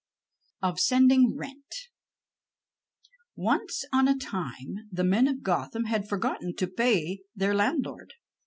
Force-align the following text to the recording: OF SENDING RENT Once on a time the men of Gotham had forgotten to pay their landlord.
OF 0.63 0.79
SENDING 0.79 1.35
RENT 1.37 1.75
Once 3.35 3.85
on 3.93 4.07
a 4.07 4.17
time 4.17 4.87
the 4.91 5.03
men 5.03 5.27
of 5.27 5.43
Gotham 5.43 5.83
had 5.83 6.09
forgotten 6.09 6.55
to 6.55 6.65
pay 6.65 7.19
their 7.35 7.53
landlord. 7.53 8.15